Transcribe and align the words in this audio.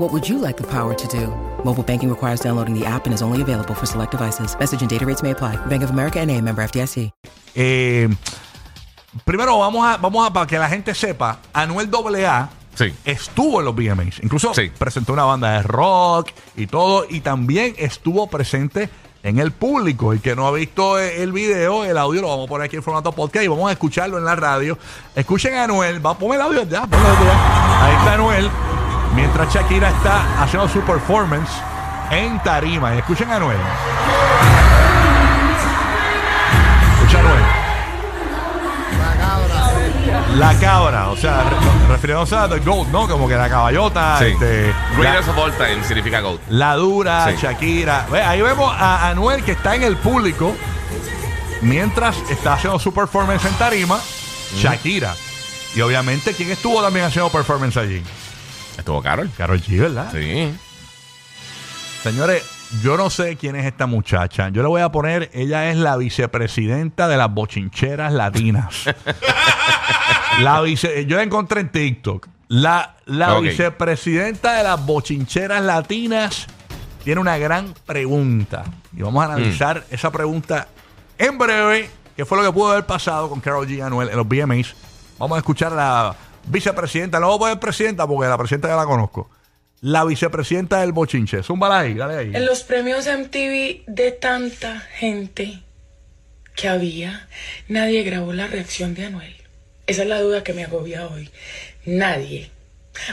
What 0.00 0.12
would 0.14 0.26
you 0.26 0.38
like 0.38 0.56
the 0.56 0.66
power 0.66 0.94
to 0.94 1.08
do? 1.08 1.26
Mobile 1.62 1.82
banking 1.82 2.08
requires 2.08 2.40
downloading 2.40 2.72
the 2.74 2.86
app 2.86 3.04
and 3.06 3.12
is 3.14 3.20
only 3.20 3.42
available 3.42 3.74
for 3.74 3.84
select 3.86 4.12
devices. 4.12 4.56
Message 4.58 4.80
and 4.80 4.88
data 4.88 5.04
rates 5.04 5.22
may 5.22 5.32
apply. 5.32 5.56
Bank 5.66 5.82
of 5.82 5.90
America 5.90 6.18
and 6.20 6.30
a 6.30 6.40
member 6.40 6.62
FDIC. 6.66 7.10
Eh, 7.54 8.08
primero 9.26 9.58
vamos 9.58 9.84
a, 9.86 9.98
vamos 9.98 10.26
a, 10.26 10.32
para 10.32 10.46
que 10.46 10.58
la 10.58 10.68
gente 10.70 10.94
sepa, 10.94 11.40
Anuel 11.52 11.90
AA 11.92 12.48
Sí. 12.74 12.94
estuvo 13.04 13.58
en 13.60 13.66
los 13.66 13.74
VMAs. 13.74 14.20
Incluso 14.22 14.54
Sí. 14.54 14.70
presentó 14.78 15.12
una 15.12 15.24
banda 15.24 15.50
de 15.50 15.62
rock 15.64 16.30
y 16.56 16.66
todo. 16.66 17.04
Y 17.10 17.20
también 17.20 17.74
estuvo 17.76 18.26
presente 18.28 18.88
en 19.22 19.38
el 19.38 19.52
público. 19.52 20.14
El 20.14 20.22
que 20.22 20.34
no 20.34 20.46
ha 20.46 20.50
visto 20.52 20.98
eh, 20.98 21.22
el 21.22 21.30
video, 21.32 21.84
el 21.84 21.98
audio 21.98 22.22
lo 22.22 22.28
vamos 22.28 22.46
a 22.46 22.48
poner 22.48 22.64
aquí 22.68 22.76
en 22.76 22.82
formato 22.82 23.12
podcast 23.12 23.44
y 23.44 23.48
vamos 23.48 23.68
a 23.68 23.72
escucharlo 23.72 24.16
en 24.16 24.24
la 24.24 24.34
radio. 24.34 24.78
Escuchen 25.14 25.52
a 25.56 25.64
Anuel. 25.64 26.00
Va, 26.04 26.16
ponme 26.16 26.36
el 26.36 26.40
audio 26.40 26.62
ya. 26.62 26.84
Ahí 26.90 27.96
está 27.96 28.14
Anuel. 28.14 28.48
Mientras 29.14 29.52
Shakira 29.52 29.88
está 29.90 30.42
haciendo 30.42 30.68
su 30.68 30.80
performance 30.82 31.50
en 32.10 32.38
tarima. 32.42 32.94
Y 32.94 32.98
escuchen 32.98 33.30
a 33.30 33.36
Anuel. 33.36 33.58
Escucha 36.98 37.18
a 37.18 37.20
Anuel. 37.20 37.42
La 40.36 40.54
cabra, 40.58 41.08
o 41.10 41.16
sea, 41.16 41.42
re- 41.42 41.88
refiriéndose 41.88 42.36
a 42.36 42.48
The 42.48 42.60
Goat, 42.60 42.88
¿no? 42.88 43.06
Como 43.08 43.26
que 43.28 43.34
la 43.34 43.48
caballota, 43.48 44.16
Sí. 44.18 44.26
este, 44.26 44.72
Greatest 44.96 45.26
la, 45.28 45.32
of 45.32 45.38
all 45.38 45.52
time 45.52 45.82
significa 45.84 46.20
GOAT. 46.20 46.40
la 46.48 46.74
dura, 46.76 47.26
Sí. 47.30 47.36
Shakira. 47.42 48.06
Ve, 48.10 48.22
ahí 48.22 48.40
vemos 48.40 48.72
a 48.78 49.08
Anuel 49.08 49.42
que 49.44 49.52
está 49.52 49.74
en 49.74 49.82
el 49.82 49.96
público 49.96 50.54
mientras 51.62 52.16
está 52.30 52.54
haciendo 52.54 52.78
su 52.78 52.94
performance 52.94 53.44
en 53.44 53.54
tarima, 53.54 53.98
Shakira. 54.56 55.14
Y 55.74 55.80
obviamente, 55.82 56.32
¿quién 56.32 56.50
estuvo 56.50 56.80
también 56.80 57.06
haciendo 57.06 57.28
performance 57.30 57.76
allí? 57.76 58.02
Estuvo 58.78 59.02
Carol. 59.02 59.30
Karol 59.36 59.60
G, 59.60 59.78
¿verdad? 59.80 60.10
Sí. 60.12 60.52
Señores, 62.02 62.42
yo 62.82 62.96
no 62.96 63.10
sé 63.10 63.36
quién 63.36 63.56
es 63.56 63.66
esta 63.66 63.86
muchacha. 63.86 64.48
Yo 64.48 64.62
le 64.62 64.68
voy 64.68 64.80
a 64.80 64.90
poner, 64.90 65.30
ella 65.34 65.70
es 65.70 65.76
la 65.76 65.96
vicepresidenta 65.96 67.08
de 67.08 67.16
las 67.16 67.32
bochincheras 67.32 68.12
latinas. 68.12 68.84
la 70.40 70.60
vice, 70.62 71.04
yo 71.06 71.16
la 71.16 71.22
encontré 71.22 71.60
en 71.60 71.70
TikTok. 71.70 72.28
La, 72.48 72.96
la 73.06 73.38
vicepresidenta 73.38 74.54
de 74.54 74.64
las 74.64 74.84
bochincheras 74.84 75.62
latinas 75.62 76.46
tiene 77.04 77.20
una 77.20 77.38
gran 77.38 77.74
pregunta. 77.86 78.64
Y 78.96 79.02
vamos 79.02 79.24
a 79.24 79.28
Mm. 79.28 79.30
analizar 79.32 79.84
esa 79.90 80.10
pregunta 80.10 80.68
en 81.18 81.38
breve. 81.38 81.90
¿Qué 82.16 82.24
fue 82.24 82.38
lo 82.38 82.44
que 82.44 82.52
pudo 82.52 82.72
haber 82.72 82.86
pasado 82.86 83.28
con 83.28 83.40
Carol 83.40 83.66
G 83.68 83.82
Anuel 83.84 84.08
en 84.10 84.16
los 84.16 84.26
VMAs? 84.26 84.74
Vamos 85.18 85.36
a 85.36 85.38
escuchar 85.38 85.72
a 85.72 85.76
la 85.76 86.16
vicepresidenta. 86.44 87.20
No 87.20 87.38
voy 87.38 87.50
a 87.50 87.60
presidenta 87.60 88.06
porque 88.06 88.28
la 88.28 88.38
presidenta 88.38 88.68
ya 88.68 88.76
la 88.76 88.86
conozco. 88.86 89.30
La 89.80 90.04
vicepresidenta 90.04 90.80
del 90.80 90.92
bochinche. 90.92 91.42
Zúmbala 91.42 91.80
ahí, 91.80 91.94
dale 91.94 92.16
ahí. 92.16 92.30
En 92.34 92.44
los 92.44 92.62
premios 92.62 93.06
MTV 93.06 93.84
de 93.86 94.12
tanta 94.12 94.80
gente 94.80 95.62
que 96.54 96.68
había, 96.68 97.28
nadie 97.68 98.02
grabó 98.02 98.32
la 98.32 98.46
reacción 98.46 98.94
de 98.94 99.06
Anuel. 99.06 99.36
Esa 99.86 100.02
es 100.02 100.08
la 100.08 100.20
duda 100.20 100.44
que 100.44 100.52
me 100.52 100.64
agobia 100.64 101.06
hoy. 101.06 101.30
Nadie. 101.86 102.50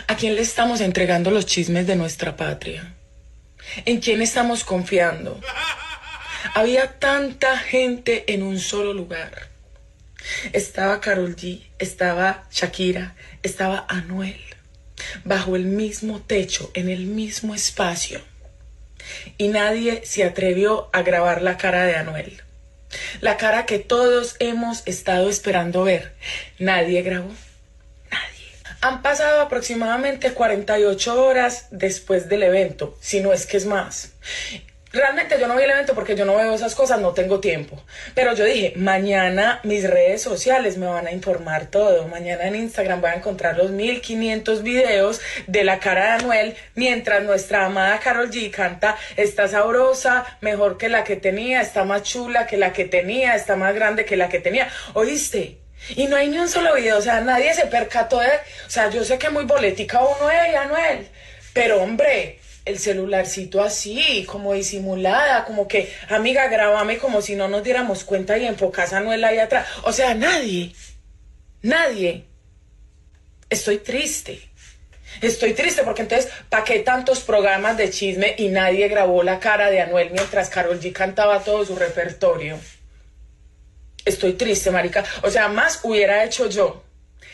¿A 0.07 0.15
quién 0.15 0.35
le 0.35 0.41
estamos 0.41 0.81
entregando 0.81 1.31
los 1.31 1.45
chismes 1.45 1.87
de 1.87 1.95
nuestra 1.95 2.35
patria? 2.35 2.93
¿En 3.85 3.99
quién 3.99 4.21
estamos 4.21 4.63
confiando? 4.63 5.39
Había 6.53 6.99
tanta 6.99 7.57
gente 7.57 8.33
en 8.33 8.43
un 8.43 8.59
solo 8.59 8.93
lugar. 8.93 9.49
Estaba 10.53 11.01
Carol 11.01 11.35
G, 11.35 11.63
estaba 11.79 12.47
Shakira, 12.51 13.15
estaba 13.43 13.85
Anuel, 13.89 14.39
bajo 15.23 15.55
el 15.55 15.65
mismo 15.65 16.21
techo, 16.21 16.71
en 16.73 16.89
el 16.89 17.05
mismo 17.05 17.55
espacio. 17.55 18.21
Y 19.37 19.47
nadie 19.47 20.05
se 20.05 20.23
atrevió 20.23 20.89
a 20.93 21.01
grabar 21.01 21.41
la 21.41 21.57
cara 21.57 21.85
de 21.85 21.95
Anuel. 21.95 22.41
La 23.21 23.37
cara 23.37 23.65
que 23.65 23.79
todos 23.79 24.35
hemos 24.39 24.83
estado 24.85 25.29
esperando 25.29 25.83
ver. 25.83 26.13
Nadie 26.59 27.01
grabó. 27.01 27.31
Nadie. 28.11 28.45
Han 28.81 29.01
pasado 29.01 29.41
aproximadamente 29.41 30.33
48 30.33 31.23
horas 31.23 31.67
después 31.71 32.29
del 32.29 32.43
evento, 32.43 32.97
si 33.01 33.19
no 33.19 33.33
es 33.33 33.45
que 33.45 33.57
es 33.57 33.65
más. 33.65 34.11
Realmente 34.93 35.37
yo 35.39 35.47
no 35.47 35.55
vi 35.57 35.63
el 35.63 35.71
evento 35.71 35.93
porque 35.93 36.15
yo 36.15 36.23
no 36.23 36.35
veo 36.37 36.53
esas 36.53 36.73
cosas, 36.73 37.01
no 37.01 37.11
tengo 37.11 37.39
tiempo. 37.41 37.81
Pero 38.15 38.33
yo 38.33 38.45
dije, 38.45 38.73
mañana 38.77 39.59
mis 39.63 39.89
redes 39.89 40.21
sociales 40.21 40.77
me 40.77 40.87
van 40.87 41.07
a 41.07 41.11
informar 41.11 41.65
todo. 41.65 42.07
Mañana 42.07 42.47
en 42.47 42.55
Instagram 42.55 43.01
voy 43.01 43.09
a 43.09 43.15
encontrar 43.15 43.57
los 43.57 43.71
1500 43.71 44.63
videos 44.63 45.19
de 45.45 45.63
la 45.65 45.79
cara 45.79 46.05
de 46.05 46.23
Anuel 46.23 46.55
mientras 46.75 47.23
nuestra 47.23 47.65
amada 47.65 47.99
Carol 47.99 48.31
G 48.31 48.49
canta, 48.49 48.97
está 49.17 49.47
sabrosa, 49.47 50.25
mejor 50.39 50.77
que 50.77 50.87
la 50.87 51.03
que 51.03 51.17
tenía, 51.17 51.61
está 51.61 51.83
más 51.83 52.03
chula 52.03 52.47
que 52.47 52.55
la 52.55 52.71
que 52.71 52.85
tenía, 52.85 53.35
está 53.35 53.57
más 53.57 53.75
grande 53.75 54.05
que 54.05 54.15
la 54.15 54.29
que 54.29 54.39
tenía. 54.39 54.69
¿Oíste? 54.93 55.57
Y 55.95 56.07
no 56.07 56.15
hay 56.15 56.29
ni 56.29 56.39
un 56.39 56.49
solo 56.49 56.73
video, 56.75 56.97
o 56.97 57.01
sea, 57.01 57.21
nadie 57.21 57.53
se 57.53 57.67
percató 57.67 58.19
de... 58.19 58.27
O 58.65 58.69
sea, 58.69 58.89
yo 58.89 59.03
sé 59.03 59.17
que 59.17 59.29
muy 59.29 59.45
boletica 59.45 59.99
uno, 59.99 60.29
ey, 60.31 60.55
Anuel, 60.55 61.07
pero 61.53 61.81
hombre, 61.81 62.39
el 62.67 62.79
celularcito 62.79 63.61
así, 63.63 64.25
como 64.27 64.53
disimulada, 64.53 65.45
como 65.45 65.67
que, 65.67 65.91
amiga, 66.09 66.47
grábame 66.47 66.97
como 66.97 67.21
si 67.21 67.35
no 67.35 67.47
nos 67.47 67.63
diéramos 67.63 68.03
cuenta 68.03 68.37
y 68.37 68.45
enfocas 68.45 68.93
a 68.93 68.97
Anuel 68.97 69.23
ahí 69.23 69.39
atrás. 69.39 69.67
O 69.83 69.93
sea, 69.93 70.13
nadie, 70.13 70.73
nadie. 71.61 72.25
Estoy 73.49 73.77
triste. 73.77 74.41
Estoy 75.21 75.53
triste 75.53 75.83
porque 75.83 76.03
entonces, 76.03 76.29
¿para 76.49 76.63
qué 76.63 76.79
tantos 76.79 77.21
programas 77.21 77.77
de 77.77 77.89
chisme 77.89 78.35
y 78.37 78.49
nadie 78.49 78.87
grabó 78.87 79.23
la 79.23 79.39
cara 79.39 79.71
de 79.71 79.81
Anuel 79.81 80.11
mientras 80.11 80.49
Carol 80.49 80.79
G 80.79 80.91
cantaba 80.91 81.43
todo 81.43 81.65
su 81.65 81.75
repertorio? 81.75 82.59
Estoy 84.05 84.33
triste, 84.33 84.71
marica. 84.71 85.03
O 85.23 85.29
sea, 85.29 85.47
más 85.47 85.79
hubiera 85.83 86.23
hecho 86.23 86.49
yo. 86.49 86.83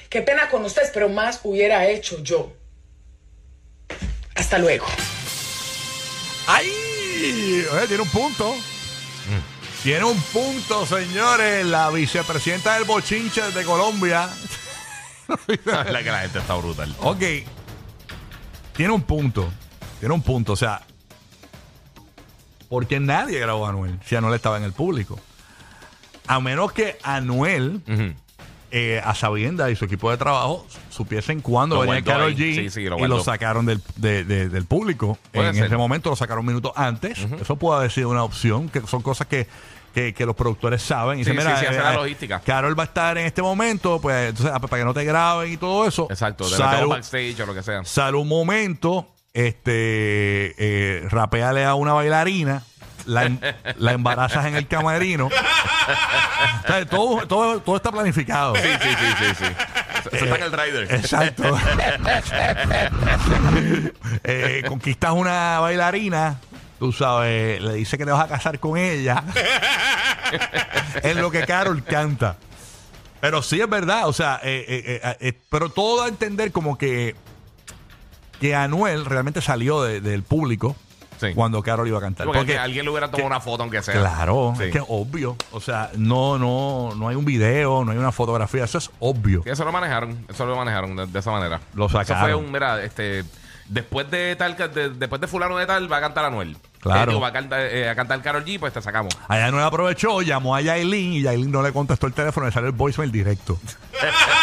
Qué 0.09 0.21
pena 0.21 0.49
con 0.49 0.63
ustedes, 0.63 0.91
pero 0.93 1.09
más 1.09 1.39
hubiera 1.43 1.87
hecho 1.87 2.21
yo. 2.23 2.53
Hasta 4.35 4.57
luego. 4.57 4.85
¡Ay! 6.47 7.65
Oye, 7.71 7.87
tiene 7.87 8.03
un 8.03 8.09
punto. 8.09 8.55
Tiene 9.81 10.03
un 10.05 10.21
punto, 10.21 10.85
señores. 10.85 11.65
La 11.65 11.89
vicepresidenta 11.89 12.75
del 12.75 12.85
bochinche 12.85 13.41
de 13.51 13.63
Colombia. 13.63 14.29
la 15.65 16.03
que 16.03 16.11
la 16.11 16.19
gente 16.21 16.39
está 16.39 16.55
brutal. 16.55 16.93
Ok. 16.99 17.23
Tiene 18.75 18.93
un 18.93 19.01
punto. 19.01 19.51
Tiene 19.99 20.13
un 20.13 20.21
punto. 20.21 20.53
O 20.53 20.55
sea, 20.55 20.81
porque 22.69 22.99
nadie 22.99 23.39
grabó 23.39 23.65
a 23.65 23.69
Anuel 23.69 23.99
si 24.05 24.15
Anuel 24.15 24.33
estaba 24.33 24.57
en 24.57 24.63
el 24.63 24.73
público. 24.73 25.19
A 26.27 26.39
menos 26.39 26.71
que 26.71 26.97
Anuel. 27.03 27.81
Eh, 28.75 28.99
a 29.05 29.13
sabienda 29.13 29.69
y 29.69 29.75
su 29.75 29.85
equipo 29.85 30.09
de 30.09 30.17
trabajo, 30.17 30.65
supiesen 30.89 31.41
cuándo 31.41 31.75
Lo 31.75 31.81
venía 31.81 32.01
guardó 32.01 32.25
ahí. 32.25 32.35
G 32.35 32.55
Sí, 32.55 32.69
sí, 32.71 32.83
lo 32.85 32.97
y 32.97 33.07
lo 33.07 33.23
sacaron 33.23 33.67
del, 33.67 33.79
de- 33.97 34.23
de- 34.23 34.49
del 34.49 34.65
público. 34.65 35.19
Puede 35.31 35.49
en 35.49 35.55
ser. 35.55 35.65
ese 35.65 35.77
momento 35.77 36.09
lo 36.09 36.15
sacaron 36.15 36.43
minutos 36.43 36.71
antes. 36.75 37.19
Eso 37.39 37.55
puede 37.55 37.77
haber 37.77 37.91
sido 37.91 38.09
una 38.09 38.23
opción, 38.23 38.69
que 38.69 38.81
son 38.87 39.03
cosas 39.03 39.27
que, 39.27 39.47
que, 39.93 40.15
que 40.15 40.25
los 40.25 40.35
productores 40.35 40.81
saben. 40.81 41.19
Y 41.19 41.23
Sí, 41.23 41.29
dicen, 41.31 41.45
sí, 41.45 41.53
sí, 41.59 41.65
hace 41.67 41.75
eh, 41.77 41.83
la 41.83 41.93
eh, 41.93 41.97
logística. 41.97 42.39
Carol 42.39 42.77
va 42.77 42.81
a 42.83 42.85
estar 42.87 43.15
en 43.19 43.27
este 43.27 43.43
momento, 43.43 44.01
pues 44.01 44.29
entonces, 44.29 44.51
ah, 44.51 44.59
para 44.59 44.77
que 44.81 44.85
no 44.85 44.93
te 44.95 45.03
graben 45.03 45.53
y 45.53 45.57
todo 45.57 45.87
eso. 45.87 46.07
Exacto, 46.09 46.49
de 46.49 46.57
Sal- 46.57 46.71
metemos 46.71 46.89
backstage 46.95 47.39
o 47.41 47.45
lo 47.45 47.53
que 47.53 47.61
sea. 47.61 47.85
Sale 47.85 48.17
un 48.17 48.27
momento, 48.27 49.05
este, 49.33 50.55
eh, 50.57 51.07
rapeale 51.09 51.63
a 51.65 51.75
una 51.75 51.93
bailarina 51.93 52.63
la, 53.05 53.25
em- 53.25 53.39
la 53.77 53.91
embarazas 53.93 54.45
en 54.45 54.55
el 54.55 54.67
camerino. 54.67 55.27
O 55.27 56.67
sea, 56.67 56.85
todo, 56.85 57.27
todo, 57.27 57.59
todo 57.61 57.75
está 57.75 57.91
planificado. 57.91 58.55
Sí, 58.55 58.61
sí, 58.81 58.89
sí, 58.89 59.05
sí, 59.19 59.45
sí. 59.45 60.15
Está 60.17 60.35
en 60.37 60.43
el 60.43 60.51
rider. 60.51 60.93
Exacto. 60.93 61.57
Eh, 64.23 64.63
conquistas 64.67 65.11
una 65.13 65.59
bailarina, 65.59 66.39
tú 66.79 66.91
sabes, 66.91 67.61
le 67.61 67.73
dice 67.73 67.97
que 67.97 68.05
te 68.05 68.11
vas 68.11 68.23
a 68.23 68.27
casar 68.27 68.59
con 68.59 68.77
ella. 68.77 69.23
es 71.03 71.15
lo 71.15 71.31
que 71.31 71.45
Carol 71.45 71.83
canta. 71.83 72.37
Pero 73.21 73.41
sí 73.41 73.59
es 73.61 73.69
verdad, 73.69 74.07
o 74.07 74.13
sea, 74.13 74.39
eh, 74.43 74.65
eh, 74.67 75.01
eh, 75.03 75.17
eh, 75.21 75.33
pero 75.49 75.69
todo 75.69 75.99
da 75.99 76.05
a 76.05 76.09
entender 76.09 76.51
como 76.51 76.77
que, 76.77 77.15
que 78.41 78.53
Anuel 78.55 79.05
realmente 79.05 79.41
salió 79.41 79.81
de- 79.81 80.01
del 80.01 80.23
público 80.23 80.75
Sí. 81.19 81.33
cuando 81.33 81.61
Carol 81.63 81.87
iba 81.87 81.97
a 81.97 82.01
cantar. 82.01 82.25
Porque, 82.25 82.39
Porque- 82.39 82.57
alguien 82.57 82.85
le 82.85 82.91
hubiera 82.91 83.09
tomado 83.09 83.27
una 83.27 83.39
foto 83.39 83.63
aunque 83.63 83.81
sea. 83.81 83.93
Claro, 83.99 84.53
Sí. 84.57 84.63
es 84.65 84.71
que 84.71 84.77
es 84.79 84.85
obvio. 84.87 85.35
O 85.51 85.59
sea, 85.59 85.89
no, 85.95 86.37
no, 86.37 86.93
no 86.95 87.07
hay 87.09 87.15
un 87.15 87.25
video, 87.25 87.83
no 87.85 87.91
hay 87.91 87.97
una 87.97 88.11
fotografía, 88.11 88.63
eso 88.63 88.77
es 88.77 88.89
obvio. 88.99 89.41
Sí, 89.43 89.49
eso 89.49 89.63
lo 89.65 89.71
manejaron, 89.71 90.25
eso 90.29 90.45
lo 90.45 90.55
manejaron 90.55 90.95
de, 90.95 91.07
de 91.07 91.19
esa 91.19 91.31
manera. 91.31 91.59
Lo 91.73 91.85
Eso 91.87 91.97
sacaron. 91.97 92.21
fue 92.23 92.35
un, 92.35 92.51
mira, 92.51 92.83
este, 92.83 93.23
después 93.67 94.09
de 94.11 94.35
tal, 94.35 94.55
de- 94.57 94.89
después 94.89 95.21
de 95.21 95.27
fulano 95.27 95.57
de 95.57 95.65
tal, 95.65 95.91
va 95.91 95.97
a 95.97 96.01
cantar 96.01 96.25
Anuel. 96.25 96.57
Claro. 96.79 97.03
Eh, 97.03 97.13
digo, 97.13 97.21
va 97.21 97.29
a 97.29 97.33
cantar, 97.33 97.61
eh, 97.61 97.89
a 97.89 97.95
cantar 97.95 98.21
Carol 98.21 98.43
G, 98.43 98.59
pues 98.59 98.73
te 98.73 98.81
sacamos. 98.81 99.17
Allá 99.29 99.49
no 99.51 99.63
aprovechó, 99.63 100.21
llamó 100.21 100.53
a 100.53 100.59
Yailin 100.61 101.13
y 101.13 101.21
Yailin 101.21 101.49
no 101.49 101.61
le 101.63 101.71
contestó 101.71 102.07
el 102.07 102.13
teléfono, 102.13 102.45
le 102.45 102.51
salió 102.51 102.67
el 102.67 102.75
voicemail 102.75 103.09
directo. 103.11 103.57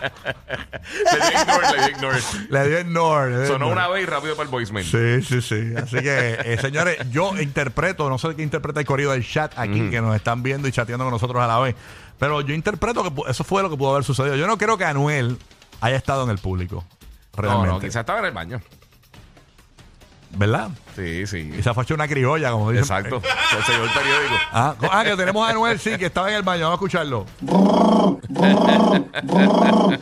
le 1.12 1.18
di 1.20 1.34
ignore, 1.42 1.76
le 1.76 1.84
di 1.86 1.90
ignore. 1.96 2.18
Le 2.50 2.68
dio 2.68 2.78
ignore. 2.80 3.30
le 3.30 3.36
dio 3.38 3.46
Sonó 3.46 3.66
ignore. 3.66 3.72
una 3.72 3.88
vez 3.88 4.02
y 4.02 4.06
rápido 4.06 4.36
para 4.36 4.44
el 4.44 4.50
voicemail. 4.50 4.86
Sí, 4.86 5.22
sí, 5.22 5.42
sí. 5.42 5.74
Así 5.76 5.96
que, 5.98 6.38
eh, 6.44 6.58
señores, 6.60 6.98
yo 7.10 7.36
interpreto, 7.40 8.08
no 8.08 8.18
sé 8.18 8.34
qué 8.36 8.42
interpreta 8.42 8.80
el 8.80 8.86
corrido 8.86 9.12
del 9.12 9.26
chat 9.26 9.52
aquí, 9.58 9.90
que 9.90 10.00
nos 10.00 10.14
están 10.16 10.42
viendo 10.42 10.68
y 10.68 10.72
chateando 10.72 11.04
con 11.04 11.12
nosotros 11.12 11.42
a 11.42 11.46
la 11.46 11.58
vez, 11.58 11.74
pero 12.18 12.40
yo 12.40 12.54
interpreto 12.54 13.02
que 13.02 13.30
eso 13.30 13.44
fue 13.44 13.62
lo 13.62 13.70
que 13.70 13.76
pudo 13.76 13.92
haber 13.92 14.04
sucedido. 14.04 14.36
Yo 14.36 14.46
no 14.46 14.58
creo 14.58 14.76
que 14.78 14.84
Anuel 14.84 15.38
haya 15.80 15.96
estado 15.96 16.24
en 16.24 16.30
el 16.30 16.38
público. 16.38 16.84
No, 17.36 17.42
Realmente. 17.42 17.72
no, 17.72 17.80
quizás 17.80 17.96
estaba 18.00 18.18
en 18.18 18.24
el 18.24 18.32
baño. 18.32 18.60
¿Verdad? 20.36 20.68
Sí, 20.94 21.26
sí. 21.26 21.50
Quizás 21.56 21.74
fue 21.74 21.84
hecho 21.84 21.94
una 21.94 22.06
criolla, 22.06 22.50
como 22.50 22.70
dicen. 22.70 22.84
Exacto. 22.84 23.20
Se 23.22 23.72
el 23.72 23.88
periódico. 23.90 24.34
Ah, 24.52 24.74
co- 24.78 24.88
ah, 24.92 25.02
que 25.04 25.16
tenemos 25.16 25.46
a 25.46 25.50
Anuel, 25.50 25.78
sí, 25.80 25.96
que 25.96 26.06
estaba 26.06 26.28
en 26.30 26.36
el 26.36 26.42
baño. 26.42 26.64
Vamos 26.68 26.74
a 26.74 26.78
escucharlo. 26.78 27.24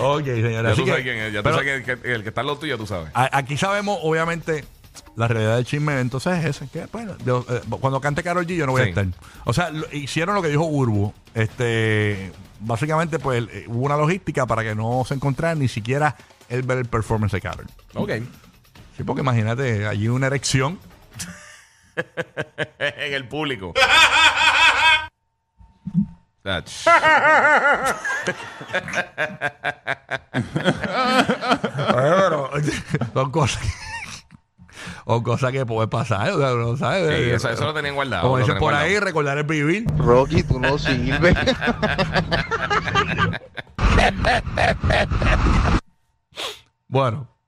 ok, 0.00 0.24
señora. 0.24 0.62
Ya 0.62 0.68
así 0.72 0.80
tú 0.80 0.84
que- 0.84 0.90
sabes 0.90 1.02
quién 1.04 1.16
es. 1.18 1.32
Ya 1.32 1.38
tú 1.40 1.44
pero 1.44 1.56
sabes 1.56 1.84
que 1.84 1.92
el, 1.92 2.00
que 2.00 2.12
el 2.14 2.22
que 2.22 2.28
está 2.28 2.40
al 2.42 2.46
lado 2.48 2.58
tuyo, 2.58 2.76
tú 2.78 2.86
sabes. 2.86 3.10
a- 3.14 3.30
aquí 3.36 3.56
sabemos, 3.56 3.98
obviamente, 4.02 4.64
la 5.16 5.28
realidad 5.28 5.56
del 5.56 5.64
chisme. 5.64 6.00
Entonces, 6.00 6.44
es 6.44 6.56
ese. 6.56 6.68
Que, 6.68 6.86
bueno, 6.92 7.14
yo, 7.24 7.44
eh, 7.48 7.60
cuando 7.80 8.00
cante 8.00 8.22
Carol 8.22 8.46
G, 8.46 8.56
yo 8.56 8.66
no 8.66 8.72
voy 8.72 8.82
a 8.82 8.84
Sí. 8.84 8.90
estar. 8.90 9.06
O 9.44 9.52
sea, 9.52 9.70
lo- 9.70 9.86
hicieron 9.92 10.34
lo 10.34 10.42
que 10.42 10.48
dijo 10.48 10.64
Urbu. 10.64 11.12
Este, 11.34 12.32
básicamente, 12.60 13.18
pues 13.18 13.44
eh, 13.52 13.64
hubo 13.68 13.84
una 13.86 13.96
logística 13.96 14.46
para 14.46 14.62
que 14.62 14.74
no 14.74 15.04
se 15.06 15.14
encontrara 15.14 15.54
ni 15.54 15.68
siquiera 15.68 16.16
el 16.48 16.62
ver 16.62 16.78
el 16.78 16.86
performance 16.86 17.32
de 17.32 17.40
Carol. 17.40 17.66
Ok. 17.94 18.10
Sí, 18.96 19.04
porque 19.04 19.22
imagínate, 19.22 19.86
allí 19.86 20.08
una 20.08 20.26
erección. 20.28 20.78
en 22.78 23.14
el 23.14 23.28
público. 23.28 23.72
Pero, 26.42 26.66
son 33.14 33.30
cosas 33.30 33.62
que, 33.62 33.68
son 35.06 35.22
cosas 35.22 35.52
que 35.52 35.64
pueden 35.64 35.88
pasar. 35.88 36.30
O 36.32 36.38
sea, 36.38 36.50
no 36.50 36.76
sabe. 36.76 37.24
Sí, 37.24 37.30
eso, 37.30 37.48
eso 37.48 37.64
lo 37.64 37.72
tenían 37.72 37.94
guardado. 37.94 38.24
Como 38.24 38.36
dicen 38.38 38.54
por 38.54 38.72
guardado. 38.72 38.84
ahí, 38.84 38.98
recordar 38.98 39.38
es 39.38 39.46
vivir. 39.46 39.86
Rocky, 39.96 40.42
tú 40.42 40.60
no 40.60 40.76
sirves. 40.78 41.34
Bueno. 46.94 47.33